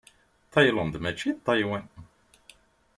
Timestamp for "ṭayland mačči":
0.53-1.29